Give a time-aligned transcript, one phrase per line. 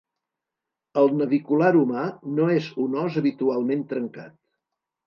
[1.01, 2.07] El navicular humà
[2.39, 4.39] no és un os habitualment trencat.